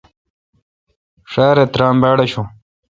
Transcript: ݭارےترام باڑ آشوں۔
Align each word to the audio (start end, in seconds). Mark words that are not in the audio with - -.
ݭارےترام 1.31 1.95
باڑ 2.01 2.17
آشوں۔ 2.25 2.47